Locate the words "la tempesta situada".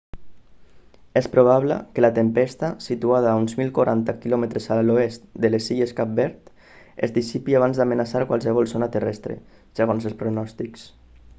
2.05-3.27